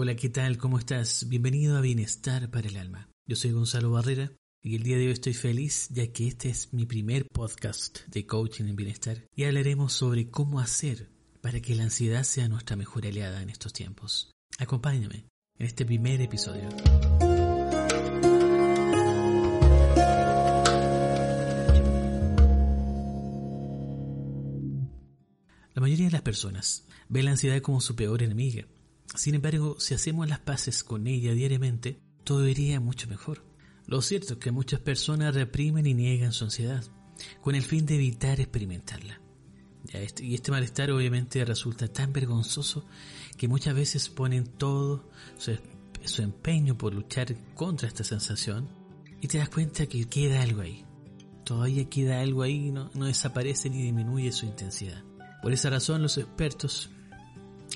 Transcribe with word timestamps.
Hola, 0.00 0.14
¿qué 0.14 0.28
tal? 0.28 0.58
¿Cómo 0.58 0.78
estás? 0.78 1.28
Bienvenido 1.28 1.76
a 1.76 1.80
Bienestar 1.80 2.52
para 2.52 2.68
el 2.68 2.76
Alma. 2.76 3.08
Yo 3.26 3.34
soy 3.34 3.50
Gonzalo 3.50 3.90
Barrera 3.90 4.30
y 4.62 4.76
el 4.76 4.84
día 4.84 4.96
de 4.96 5.06
hoy 5.06 5.12
estoy 5.12 5.34
feliz 5.34 5.88
ya 5.90 6.06
que 6.12 6.28
este 6.28 6.50
es 6.50 6.72
mi 6.72 6.86
primer 6.86 7.26
podcast 7.26 8.06
de 8.06 8.24
coaching 8.24 8.66
en 8.66 8.76
bienestar 8.76 9.26
y 9.34 9.42
hablaremos 9.42 9.92
sobre 9.92 10.30
cómo 10.30 10.60
hacer 10.60 11.10
para 11.40 11.58
que 11.58 11.74
la 11.74 11.82
ansiedad 11.82 12.22
sea 12.22 12.46
nuestra 12.46 12.76
mejor 12.76 13.06
aliada 13.06 13.42
en 13.42 13.50
estos 13.50 13.72
tiempos. 13.72 14.30
Acompáñame 14.60 15.26
en 15.58 15.66
este 15.66 15.84
primer 15.84 16.20
episodio. 16.20 16.68
La 25.74 25.80
mayoría 25.80 26.06
de 26.06 26.12
las 26.12 26.22
personas 26.22 26.86
ve 27.08 27.24
la 27.24 27.32
ansiedad 27.32 27.60
como 27.60 27.80
su 27.80 27.96
peor 27.96 28.22
enemiga. 28.22 28.64
Sin 29.18 29.34
embargo, 29.34 29.74
si 29.80 29.94
hacemos 29.94 30.28
las 30.28 30.38
paces 30.38 30.84
con 30.84 31.08
ella 31.08 31.32
diariamente, 31.32 31.98
todo 32.22 32.46
iría 32.46 32.78
mucho 32.78 33.08
mejor. 33.08 33.42
Lo 33.84 34.00
cierto 34.00 34.34
es 34.34 34.38
que 34.38 34.52
muchas 34.52 34.78
personas 34.78 35.34
reprimen 35.34 35.86
y 35.86 35.94
niegan 35.94 36.32
su 36.32 36.44
ansiedad, 36.44 36.84
con 37.40 37.56
el 37.56 37.64
fin 37.64 37.84
de 37.84 37.96
evitar 37.96 38.38
experimentarla. 38.38 39.20
Este, 39.92 40.24
y 40.24 40.36
este 40.36 40.52
malestar 40.52 40.92
obviamente 40.92 41.44
resulta 41.44 41.88
tan 41.88 42.12
vergonzoso 42.12 42.86
que 43.36 43.48
muchas 43.48 43.74
veces 43.74 44.08
ponen 44.08 44.44
todo 44.44 45.10
su, 45.36 46.22
empeño 46.22 46.78
por 46.78 46.94
luchar 46.94 47.34
contra 47.56 47.88
esta 47.88 48.04
sensación 48.04 48.68
y 49.20 49.26
te 49.26 49.38
das 49.38 49.48
cuenta 49.48 49.86
que 49.86 50.08
queda 50.08 50.42
algo 50.42 50.60
ahí. 50.60 50.84
Todavía 51.42 51.90
queda 51.90 52.20
algo 52.20 52.42
ahí, 52.42 52.70
no, 52.70 52.92
no 52.94 53.06
desaparece 53.06 53.68
ni 53.68 53.82
disminuye 53.82 54.30
su 54.30 54.46
intensidad. 54.46 55.02
Por 55.42 55.52
esa 55.52 55.70
razón 55.70 56.02
los 56.02 56.18
expertos 56.18 56.90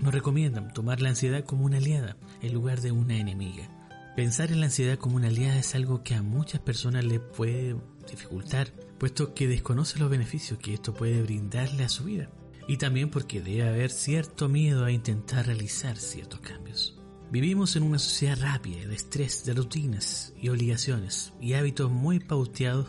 nos 0.00 0.14
recomiendan 0.14 0.72
tomar 0.72 1.00
la 1.00 1.10
ansiedad 1.10 1.44
como 1.44 1.64
una 1.64 1.78
aliada 1.78 2.16
en 2.42 2.54
lugar 2.54 2.80
de 2.80 2.92
una 2.92 3.16
enemiga. 3.16 3.68
Pensar 4.16 4.50
en 4.50 4.60
la 4.60 4.66
ansiedad 4.66 4.98
como 4.98 5.16
una 5.16 5.28
aliada 5.28 5.58
es 5.58 5.74
algo 5.74 6.02
que 6.02 6.14
a 6.14 6.22
muchas 6.22 6.60
personas 6.60 7.04
les 7.04 7.20
puede 7.20 7.76
dificultar, 8.10 8.72
puesto 8.98 9.32
que 9.34 9.46
desconoce 9.46 9.98
los 9.98 10.10
beneficios 10.10 10.58
que 10.58 10.74
esto 10.74 10.94
puede 10.94 11.22
brindarle 11.22 11.84
a 11.84 11.88
su 11.88 12.04
vida. 12.04 12.28
Y 12.66 12.76
también 12.76 13.10
porque 13.10 13.40
debe 13.40 13.68
haber 13.68 13.90
cierto 13.90 14.48
miedo 14.48 14.84
a 14.84 14.90
intentar 14.90 15.46
realizar 15.46 15.96
ciertos 15.96 16.40
cambios. 16.40 16.98
Vivimos 17.30 17.76
en 17.76 17.82
una 17.82 17.98
sociedad 17.98 18.38
rápida, 18.40 18.86
de 18.86 18.94
estrés, 18.94 19.44
de 19.44 19.54
rutinas 19.54 20.32
y 20.40 20.48
obligaciones 20.48 21.32
y 21.40 21.52
hábitos 21.54 21.90
muy 21.90 22.20
pauteados 22.20 22.88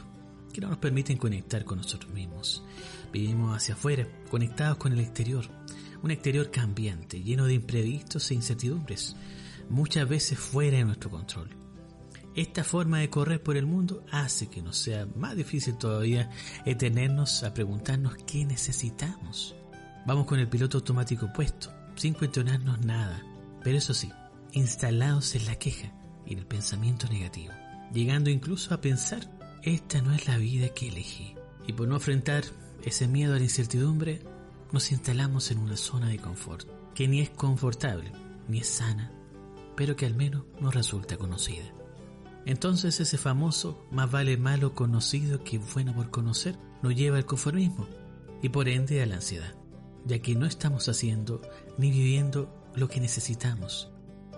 que 0.54 0.62
no 0.62 0.70
nos 0.70 0.78
permiten 0.78 1.18
conectar 1.18 1.64
con 1.66 1.78
nosotros 1.78 2.12
mismos. 2.14 2.64
Vivimos 3.12 3.56
hacia 3.56 3.76
afuera, 3.76 4.08
conectados 4.32 4.78
con 4.78 4.94
el 4.94 5.00
exterior, 5.00 5.46
un 6.02 6.12
exterior 6.12 6.52
cambiante, 6.52 7.22
lleno 7.22 7.46
de 7.46 7.56
imprevistos 7.56 8.32
e 8.32 8.36
incertidumbres, 8.36 9.16
muchas 9.70 10.08
veces 10.08 10.40
fuera 10.40 10.78
de 10.78 10.86
nuestro 10.86 11.10
control. 11.10 11.50
Esta 12.36 12.64
forma 12.64 13.00
de 13.00 13.10
correr 13.10 13.42
por 13.42 13.58
el 13.58 13.66
mundo 13.66 14.06
hace 14.12 14.48
que 14.48 14.62
nos 14.62 14.78
sea 14.78 15.08
más 15.16 15.36
difícil 15.36 15.78
todavía 15.78 16.30
detenernos 16.64 17.44
a 17.44 17.54
preguntarnos 17.54 18.16
qué 18.26 18.46
necesitamos. 18.46 19.56
Vamos 20.06 20.26
con 20.26 20.40
el 20.40 20.48
piloto 20.48 20.78
automático 20.78 21.32
puesto, 21.34 21.74
sin 21.96 22.14
cuestionarnos 22.14 22.80
nada, 22.86 23.24
pero 23.64 23.78
eso 23.78 23.94
sí, 23.94 24.10
instalados 24.54 25.36
en 25.36 25.46
la 25.46 25.56
queja 25.56 25.92
y 26.26 26.34
en 26.34 26.40
el 26.40 26.46
pensamiento 26.46 27.08
negativo, 27.08 27.54
llegando 27.92 28.30
incluso 28.30 28.74
a 28.74 28.82
pensar, 28.82 29.30
esta 29.64 30.02
no 30.02 30.14
es 30.14 30.28
la 30.28 30.38
vida 30.38 30.70
que 30.70 30.88
elegí. 30.88 31.36
Y 31.68 31.74
por 31.74 31.88
no 31.88 31.96
enfrentar 31.96 32.44
ese 32.84 33.08
miedo 33.08 33.34
a 33.34 33.38
la 33.38 33.44
incertidumbre, 33.44 34.24
nos 34.72 34.92
instalamos 34.92 35.52
en 35.52 35.60
una 35.60 35.78
zona 35.78 36.10
de 36.10 36.20
confort, 36.20 36.68
que 36.94 37.08
ni 37.08 37.22
es 37.22 37.30
confortable, 37.30 38.12
ni 38.48 38.60
es 38.60 38.68
sana, 38.68 39.12
pero 39.76 39.96
que 39.96 40.06
al 40.06 40.16
menos 40.16 40.44
nos 40.60 40.76
resulta 40.76 41.18
conocida. 41.18 41.66
Entonces 42.46 43.00
ese 43.00 43.18
famoso 43.18 43.86
más 43.92 44.10
vale 44.10 44.38
malo 44.38 44.74
conocido 44.74 45.44
que 45.44 45.58
bueno 45.58 45.94
por 45.94 46.10
conocer 46.10 46.58
nos 46.82 46.96
lleva 46.96 47.18
al 47.18 47.26
conformismo 47.26 47.88
y 48.42 48.50
por 48.50 48.70
ende 48.70 49.02
a 49.02 49.06
la 49.06 49.16
ansiedad, 49.16 49.54
ya 50.06 50.20
que 50.20 50.36
no 50.36 50.46
estamos 50.46 50.88
haciendo 50.90 51.42
ni 51.78 51.92
viviendo 51.92 52.54
lo 52.76 52.88
que 52.88 53.00
necesitamos, 53.00 53.92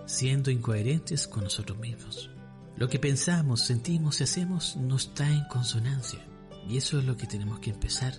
siendo 0.06 0.50
incoherentes 0.50 1.28
con 1.28 1.44
nosotros 1.44 1.78
mismos. 1.78 2.30
Lo 2.76 2.88
que 2.88 2.98
pensamos, 2.98 3.60
sentimos 3.60 4.20
y 4.20 4.24
hacemos 4.24 4.76
no 4.76 4.96
está 4.96 5.28
en 5.28 5.44
consonancia 5.44 6.20
y 6.68 6.76
eso 6.76 6.98
es 6.98 7.04
lo 7.04 7.16
que 7.16 7.26
tenemos 7.26 7.60
que 7.60 7.70
empezar 7.70 8.14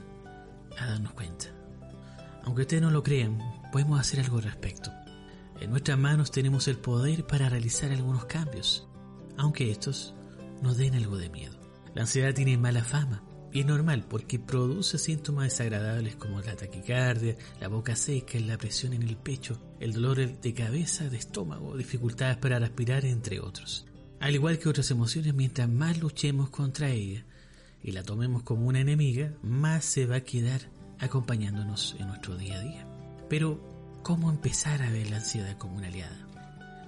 a 0.78 0.86
darnos 0.88 1.14
cuenta. 1.14 1.63
Aunque 2.44 2.64
ustedes 2.64 2.84
no 2.84 2.92
lo 2.92 3.04
crean, 3.04 3.40
podemos 3.72 4.00
hacer 4.00 4.20
algo 4.20 4.38
al 4.38 4.44
respecto. 4.44 4.92
En 5.60 5.70
nuestras 5.70 5.98
manos 5.98 6.32
tenemos 6.32 6.68
el 6.68 6.78
poder 6.78 7.26
para 7.26 7.50
realizar 7.50 7.92
algunos 7.92 8.26
cambios, 8.26 8.88
aunque 9.38 9.72
estos 9.72 10.14
nos 10.62 10.78
den 10.78 10.96
algo 10.96 11.18
de 11.18 11.30
miedo. 11.30 11.58
La 11.96 12.02
ansiedad 12.02 12.34
tiene 12.34 12.58
mala 12.58 12.84
fama 12.84 13.24
y 13.52 13.60
es 13.60 13.66
normal 13.66 14.06
porque 14.10 14.40
produce 14.40 14.98
síntomas 14.98 15.46
desagradables 15.46 16.16
como 16.16 16.42
la 16.42 16.56
taquicardia, 16.56 17.38
la 17.62 17.68
boca 17.68 17.96
seca, 17.96 18.40
la 18.40 18.58
presión 18.58 18.94
en 18.94 19.04
el 19.04 19.16
pecho, 19.16 19.62
el 19.80 19.94
dolor 19.94 20.18
de 20.18 20.54
cabeza, 20.54 21.08
de 21.08 21.18
estómago, 21.18 21.78
dificultades 21.78 22.38
para 22.38 22.60
respirar, 22.60 23.06
entre 23.06 23.40
otros. 23.40 23.86
Al 24.20 24.34
igual 24.34 24.58
que 24.58 24.70
otras 24.70 24.90
emociones, 24.90 25.34
mientras 25.34 25.70
más 25.70 26.00
luchemos 26.00 26.50
contra 26.50 26.90
ella 26.90 27.26
y 27.84 27.92
la 27.92 28.04
tomemos 28.04 28.42
como 28.44 28.66
una 28.66 28.80
enemiga, 28.80 29.34
más 29.44 29.86
se 29.86 30.08
va 30.08 30.18
a 30.18 30.24
quedar 30.24 30.62
acompañándonos 31.00 31.96
en 32.00 32.08
nuestro 32.08 32.38
día 32.38 32.58
a 32.58 32.62
día. 32.62 32.88
Pero, 33.30 33.60
¿cómo 34.04 34.30
empezar 34.30 34.82
a 34.82 34.90
ver 34.90 35.10
la 35.10 35.18
ansiedad 35.18 35.58
como 35.58 35.78
una 35.78 35.88
aliada? 35.88 36.28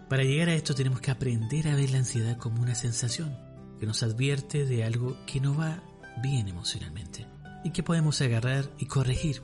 Para 0.09 0.23
llegar 0.23 0.49
a 0.49 0.53
esto 0.53 0.75
tenemos 0.75 1.01
que 1.01 1.11
aprender 1.11 1.67
a 1.67 1.75
ver 1.75 1.89
la 1.89 1.97
ansiedad 1.97 2.37
como 2.37 2.61
una 2.61 2.75
sensación 2.75 3.35
que 3.79 3.85
nos 3.85 4.03
advierte 4.03 4.65
de 4.65 4.83
algo 4.83 5.17
que 5.25 5.39
no 5.39 5.55
va 5.55 5.83
bien 6.21 6.47
emocionalmente 6.47 7.27
y 7.63 7.71
que 7.71 7.83
podemos 7.83 8.21
agarrar 8.21 8.69
y 8.77 8.85
corregir. 8.85 9.41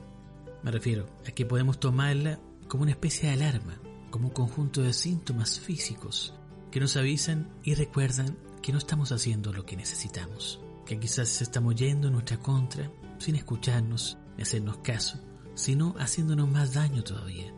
Me 0.62 0.70
refiero 0.70 1.08
a 1.26 1.32
que 1.32 1.44
podemos 1.44 1.80
tomarla 1.80 2.38
como 2.68 2.84
una 2.84 2.92
especie 2.92 3.28
de 3.28 3.34
alarma, 3.34 3.80
como 4.10 4.28
un 4.28 4.34
conjunto 4.34 4.82
de 4.82 4.92
síntomas 4.92 5.58
físicos 5.58 6.34
que 6.70 6.80
nos 6.80 6.96
avisan 6.96 7.50
y 7.64 7.74
recuerdan 7.74 8.38
que 8.62 8.72
no 8.72 8.78
estamos 8.78 9.10
haciendo 9.10 9.52
lo 9.52 9.66
que 9.66 9.76
necesitamos, 9.76 10.60
que 10.86 10.98
quizás 11.00 11.42
estamos 11.42 11.74
yendo 11.74 12.06
en 12.06 12.14
nuestra 12.14 12.38
contra 12.38 12.90
sin 13.18 13.34
escucharnos 13.34 14.16
hacernos 14.40 14.78
caso, 14.78 15.18
sino 15.54 15.94
haciéndonos 15.98 16.48
más 16.48 16.74
daño 16.74 17.02
todavía. 17.02 17.52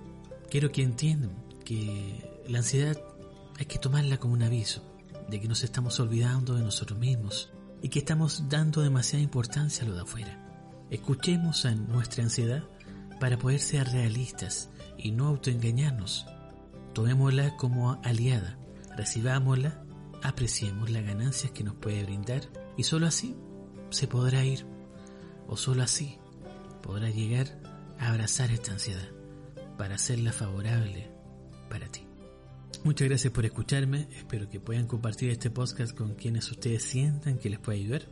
Quiero 0.50 0.72
que 0.72 0.82
entiendan 0.82 1.32
que 1.64 2.42
la 2.48 2.58
ansiedad 2.58 2.98
hay 3.58 3.66
que 3.66 3.78
tomarla 3.78 4.18
como 4.18 4.34
un 4.34 4.42
aviso 4.42 4.82
de 5.28 5.40
que 5.40 5.48
nos 5.48 5.62
estamos 5.64 5.98
olvidando 6.00 6.54
de 6.54 6.62
nosotros 6.62 6.98
mismos 6.98 7.52
y 7.82 7.88
que 7.88 8.00
estamos 8.00 8.48
dando 8.48 8.82
demasiada 8.82 9.22
importancia 9.22 9.84
a 9.84 9.88
lo 9.88 9.94
de 9.94 10.02
afuera. 10.02 10.40
Escuchemos 10.90 11.64
a 11.64 11.74
nuestra 11.74 12.24
ansiedad 12.24 12.64
para 13.20 13.38
poder 13.38 13.60
ser 13.60 13.88
realistas 13.88 14.70
y 14.98 15.12
no 15.12 15.28
autoengañarnos. 15.28 16.26
Tomémosla 16.92 17.56
como 17.56 18.00
aliada 18.02 18.59
recibámosla, 18.97 19.82
apreciemos 20.22 20.91
las 20.91 21.04
ganancias 21.04 21.53
que 21.53 21.65
nos 21.65 21.74
puede 21.74 22.04
brindar 22.04 22.42
y 22.77 22.84
solo 22.84 23.06
así 23.06 23.36
se 23.91 24.06
podrá 24.09 24.44
ir 24.44 24.66
o 25.47 25.56
solo 25.56 25.82
así 25.82 26.18
podrá 26.84 27.09
llegar 27.09 27.47
a 27.98 28.10
abrazar 28.10 28.51
esta 28.51 28.72
ansiedad 28.72 29.09
para 29.78 29.95
hacerla 29.95 30.33
favorable 30.33 31.10
para 31.71 31.89
ti. 31.89 32.07
Muchas 32.84 33.09
gracias 33.09 33.33
por 33.33 33.47
escucharme, 33.47 34.07
espero 34.13 34.51
que 34.51 34.60
puedan 34.60 34.86
compartir 34.86 35.31
este 35.31 35.51
podcast 35.51 35.97
con 35.97 36.15
quienes 36.15 36.51
ustedes 36.51 36.83
sientan 36.83 37.39
que 37.39 37.48
les 37.48 37.59
puede 37.59 37.78
ayudar 37.78 38.03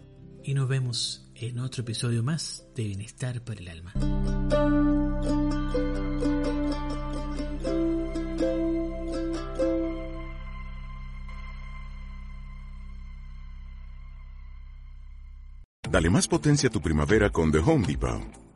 y 0.42 0.54
nos 0.54 0.68
vemos 0.68 1.30
en 1.34 1.58
otro 1.58 1.82
episodio 1.82 2.22
más 2.22 2.64
de 2.74 2.84
Bienestar 2.84 3.44
para 3.44 3.60
el 3.60 3.68
Alma. 3.68 3.92
Dale 15.90 16.08
más 16.08 16.26
potencia 16.26 16.70
a 16.70 16.72
tu 16.72 16.80
primavera 16.80 17.28
con 17.28 17.52
The 17.52 17.58
Home 17.58 17.86
Depot. 17.86 18.41